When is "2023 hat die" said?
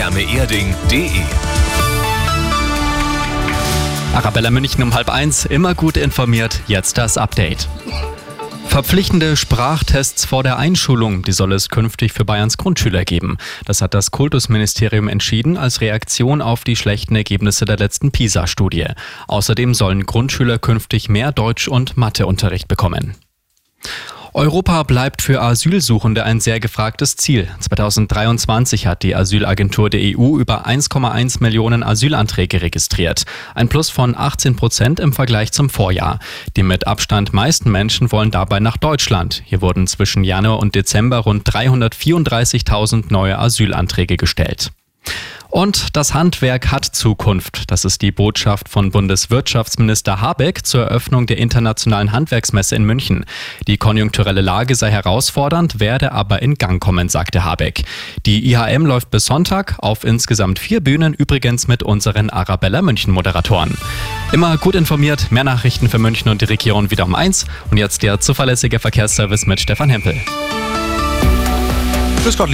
27.58-29.16